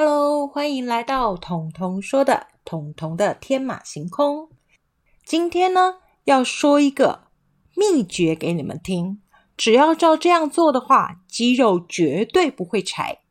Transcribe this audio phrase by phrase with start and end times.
[0.00, 4.48] Hello，欢迎来到彤彤说的彤彤的天马行空。
[5.24, 7.22] 今天呢，要说一个
[7.74, 9.20] 秘诀给你们听。
[9.56, 13.22] 只要照这样做的话，鸡肉绝对不会柴。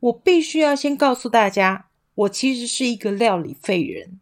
[0.00, 4.20] 我必须要先告诉大家，我其实是一个料理废人。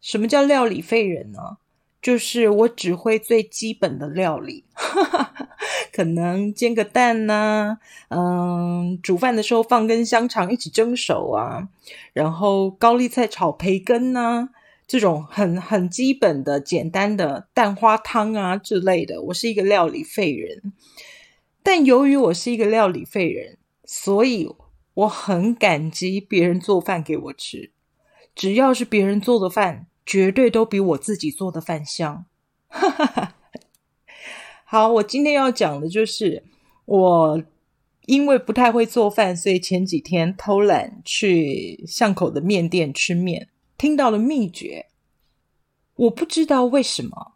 [0.00, 1.56] 什么叫料理废人呢？
[2.00, 4.64] 就是我只会最基本的料理，
[5.94, 11.68] 可能煎个蛋呐，嗯，煮饭的时候放根香肠一起蒸熟啊，
[12.12, 14.48] 然后高丽菜炒培根呐，
[14.88, 20.72] 这种很很基本的简单的蛋花汤啊之类的，我是一个料理废人。
[21.62, 24.52] 但由于我是一个料理废人，所以
[24.94, 27.70] 我很感激别人做饭给我吃，
[28.34, 29.86] 只要是别人做的饭。
[30.06, 32.26] 绝对都比我自己做的饭香。
[32.68, 33.33] 哈哈哈
[34.74, 36.42] 好，我今天要讲的就是
[36.86, 37.44] 我
[38.06, 44.86] 因为不太会做饭，所以前几天偷懒去巷口的面店吃面，听到了秘诀。
[45.94, 47.34] 我不知道为什么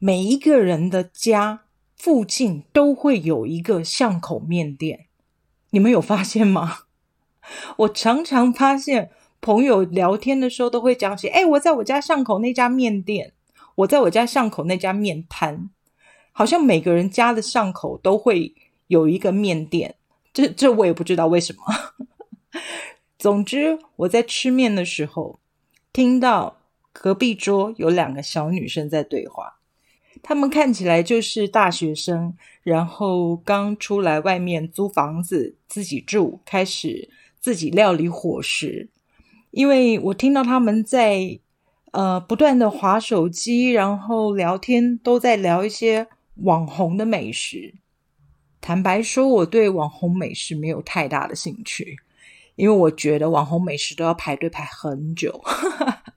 [0.00, 1.60] 每一个人的家
[1.94, 5.06] 附近都会有一个巷口面店，
[5.70, 6.78] 你们有发现吗？
[7.78, 9.10] 我常常发现。
[9.40, 13.32] 朋友聊天的时候都会讲起，哎，我在我家巷口那家面店，
[13.76, 15.70] 我在我家巷口那家面摊，
[16.40, 18.54] 好像每个人家的巷口都会
[18.86, 19.96] 有一个面店，
[20.32, 21.62] 这这我也不知道为什么。
[23.18, 25.38] 总之，我在吃面的时候，
[25.92, 26.56] 听到
[26.94, 29.58] 隔壁桌有两个小女生在对话，
[30.22, 38.88] 她们看起来就是大学生，然后刚出来外面租房子自己住，开始自己料理伙食。
[39.50, 41.38] 因为我听到他们在
[41.90, 46.08] 呃不断的划手机，然后聊天，都在聊一些
[46.42, 47.74] 网红的美食。
[48.60, 51.96] 坦白说，我对网红美食没有太大的兴趣，
[52.56, 55.42] 因为我觉得网红美食都要排队排很久，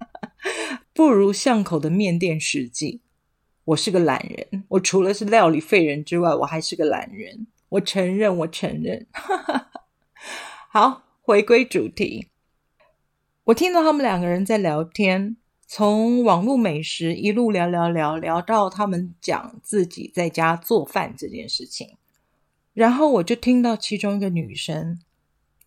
[0.93, 3.01] 不如巷口的面店实际。
[3.65, 7.47] 我是个懒人，我除了是料理废人之外，我还是个懒人。
[7.69, 9.07] 我承认，我承认。
[10.69, 12.27] 好，回归主题。
[13.45, 21.97] 我听到他们两个人在聊天，从网络美食一路聊聊聊聊到他们讲自己在家做饭这件事情，
[22.73, 24.99] 然后我就听到其中一个女生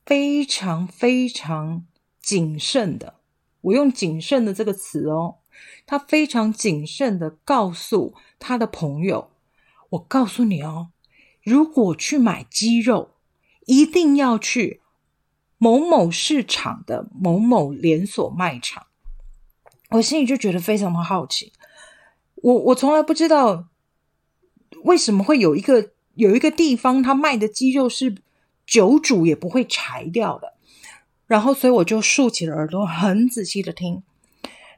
[0.04, 1.84] 非常非常
[2.20, 3.14] 谨慎的，
[3.62, 5.38] 我用谨慎的这个词哦，
[5.86, 9.30] 她非常谨慎的告诉她的朋友
[9.90, 10.90] ：“我告诉你哦，
[11.42, 13.10] 如果去买鸡肉，
[13.66, 14.82] 一定要去。”
[15.58, 18.88] 某某市场的某某连锁卖场，
[19.90, 21.52] 我心里就觉得非常的好奇。
[22.36, 23.68] 我我从来不知道
[24.84, 28.16] 为什么会有一个有一个地方，他卖的鸡肉是
[28.66, 30.54] 久煮也不会柴掉的。
[31.26, 34.02] 然后，所以我就竖起了耳朵，很仔细的听。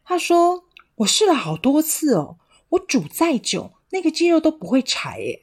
[0.05, 0.65] 他说
[0.97, 2.39] ：“我试了好多次哦，
[2.71, 5.43] 我煮再久，那个鸡肉都不会柴。”耶。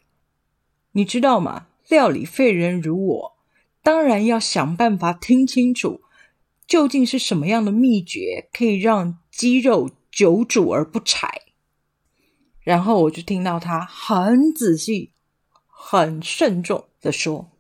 [0.94, 1.68] 你知道吗？
[1.88, 3.36] 料理废人如我。
[3.84, 6.02] 当然要想办法听清楚，
[6.66, 11.41] 究竟是什么样的秘诀可以让鸡肉久煮而不柴。
[12.62, 15.12] 然后我就听到他很仔细、
[15.68, 17.51] 很慎重的说：“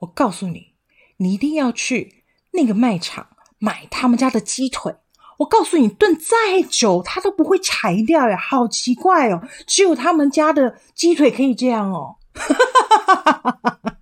[0.00, 0.74] 我告诉你，
[1.16, 4.94] 你一定要去那个卖场买他们家的鸡腿。
[5.38, 8.36] 我告诉你，炖再久它都不会柴掉呀！
[8.36, 12.16] 好奇怪哦，只有他们家的鸡腿可以这样哦。”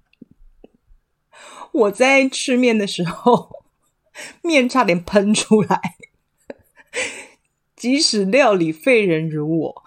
[1.72, 3.64] 我在吃面的时候，
[4.42, 5.96] 面差点喷出来。
[7.76, 9.84] 即使料理废人如我，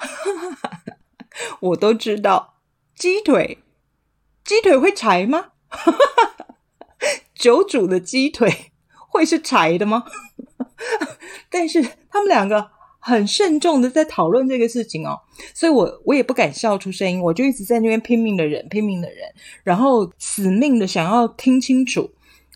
[1.61, 2.55] 我都知道
[2.95, 3.59] 鸡腿，
[4.43, 5.51] 鸡腿会柴吗？
[7.33, 8.71] 久煮的鸡腿
[9.09, 10.05] 会是柴的吗？
[11.49, 12.71] 但是他们两个。
[13.01, 15.17] 很慎重的在讨论这个事情哦，
[15.55, 19.19] 所以我我也不敢笑出声音，我就一直在那边拼命的忍，拼命的忍，
[19.63, 22.11] 然后死命的想要听清楚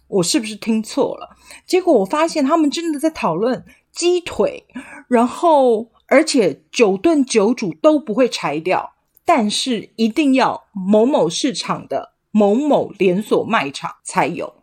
[0.07, 1.37] 我是不是听错了。
[1.65, 3.63] 结果我发现他们真的在讨论
[3.93, 4.65] 鸡腿，
[5.07, 14.55] 然后而且久炖久煮都不会柴掉，但是一定要某某市场的某某连锁卖场才有。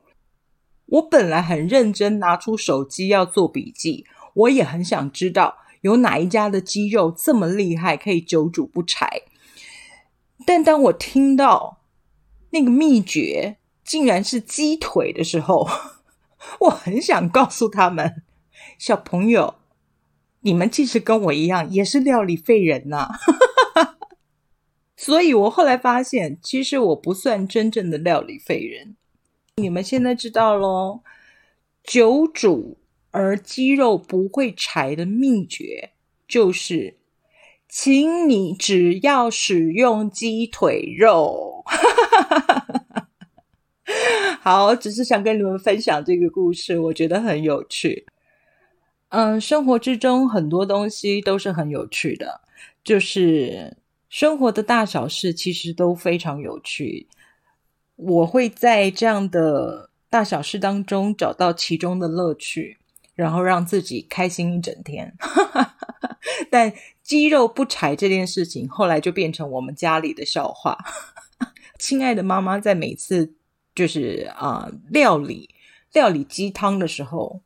[0.86, 4.04] 我本来很认真拿出手机要做笔记，
[4.34, 5.56] 我也很想知道。
[5.82, 9.22] 有哪一家的鸡肉这么厉害，可以久煮不柴？
[10.44, 11.78] 但当我听到
[12.50, 15.66] 那个秘诀竟然是鸡腿的时候，
[16.60, 18.22] 我很想告诉他们：
[18.78, 19.56] 小朋友，
[20.40, 23.08] 你们其实跟我一样，也是料理废人呐。
[24.96, 28.96] 所以我后来发现，其实我不算真正的料理废人。
[29.56, 31.00] 你们现在知道喽。
[31.82, 32.76] 久煮
[33.10, 35.92] 而鸡肉不会柴的秘诀，
[36.28, 36.98] 就是
[37.66, 41.64] 请你只要使用鸡腿肉。
[44.40, 48.06] 好，只是想跟你们分享这个故事，我觉得很有趣。
[49.10, 52.40] 嗯，生活之中很多东西都是很有趣的，
[52.82, 53.76] 就是
[54.08, 57.08] 生活的大小事其实都非常有趣。
[57.96, 62.78] 我会在这样的大小事当中找到其中的乐趣，
[63.14, 65.14] 然后让自己开心一整天。
[66.48, 66.72] 但
[67.02, 70.78] 鸡肉不柴这件事情，后来就变成我们家里的笑话。
[71.78, 73.34] 亲爱的妈妈在每次
[73.74, 75.50] 就是啊料理
[75.92, 77.40] 料理鸡汤的时候，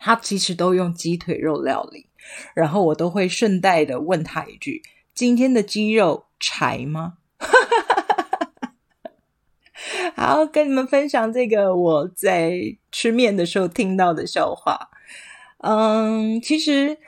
[0.00, 2.08] 他其实都用鸡腿肉料理，
[2.54, 4.82] 然后我都会顺带的问他一句
[5.14, 7.18] ：“今天的鸡肉柴吗？”
[10.16, 14.90] 好，跟你们分享这个我在吃面的时候听到的笑话。
[15.58, 16.98] 嗯，其实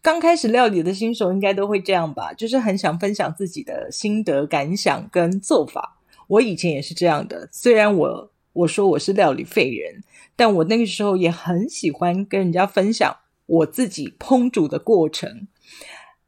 [0.00, 5.98] 刚开始料理的新手应该都会这样吧，就是很想分享自己的心得感想跟做法。
[6.28, 10.02] 我以前也是这样的，虽然我我说我是料理废人，
[10.36, 13.16] 但我那个时候也很喜欢跟人家分享
[13.46, 15.48] 我自己烹煮的过程。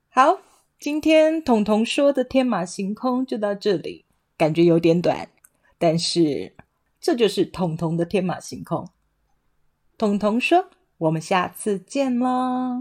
[0.08, 0.38] 好，
[0.78, 4.04] 今天彤彤说的天马行空就到这里，
[4.36, 5.28] 感觉有点短。
[5.78, 6.54] 但是，
[7.00, 8.88] 这就是彤彤的天马行空。
[9.98, 12.80] 彤彤说：“我们下次见啦！”